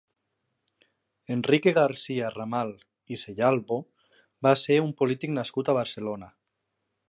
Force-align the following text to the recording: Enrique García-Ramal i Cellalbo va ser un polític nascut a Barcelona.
Enrique 1.35 1.73
García-Ramal 1.79 2.73
i 3.15 3.19
Cellalbo 3.25 3.77
va 4.47 4.57
ser 4.65 4.81
un 4.89 4.93
polític 5.03 5.37
nascut 5.39 5.71
a 5.75 5.81
Barcelona. 5.83 6.33